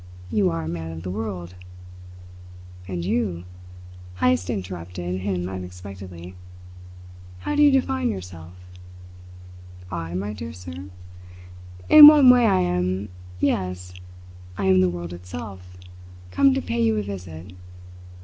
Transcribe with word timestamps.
You 0.31 0.49
are 0.49 0.63
a 0.63 0.67
man 0.67 0.91
of 0.91 1.03
the 1.03 1.11
world." 1.11 1.53
"And 2.87 3.05
you?" 3.05 3.43
Heyst 4.15 4.49
interrupted 4.49 5.21
him 5.21 5.47
unexpectedly. 5.47 6.33
"How 7.41 7.55
do 7.55 7.61
you 7.61 7.69
define 7.69 8.09
yourself?" 8.09 8.53
"I, 9.91 10.15
my 10.15 10.33
dear 10.33 10.53
sir? 10.53 10.85
In 11.87 12.07
one 12.07 12.31
way 12.31 12.47
I 12.47 12.61
am 12.61 13.09
yes, 13.39 13.93
I 14.57 14.65
am 14.65 14.81
the 14.81 14.89
world 14.89 15.13
itself, 15.13 15.77
come 16.31 16.55
to 16.55 16.63
pay 16.63 16.81
you 16.83 16.97
a 16.97 17.03
visit. 17.03 17.53